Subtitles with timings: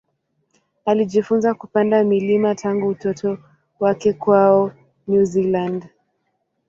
[0.85, 3.37] Alijifunza kupanda milima tangu utoto
[3.79, 4.71] wake kwao
[5.07, 5.85] New Zealand.